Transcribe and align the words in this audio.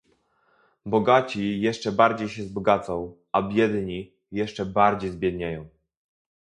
Bogaci 0.85 1.61
jeszcze 1.61 1.91
bardziej 1.91 2.29
się 2.29 2.43
wzbogacą 2.43 3.17
a 3.31 3.41
biedni 3.41 4.13
jeszcze 4.31 4.65
bardziej 4.65 5.11
zbiednieją 5.11 5.69